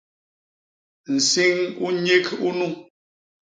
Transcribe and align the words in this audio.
Nsiñ 1.15 1.57
u 1.85 1.87
nyik 2.03 2.27
unu! 2.47 2.67